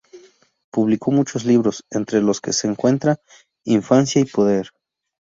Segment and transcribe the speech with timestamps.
[0.71, 3.19] Publicó muchos libros entre los que se encuentra
[3.65, 4.69] "Infancia y poder.